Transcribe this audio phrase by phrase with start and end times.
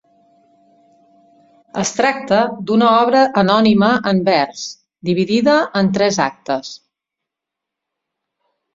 [1.81, 2.39] Es tracta
[2.71, 4.67] d'una obra anònima en vers,
[5.13, 6.77] dividida en tres actes.